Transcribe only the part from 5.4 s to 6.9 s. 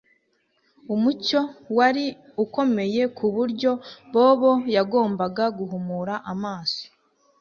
guhumura amaso